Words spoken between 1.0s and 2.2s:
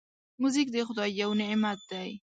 یو نعمت دی.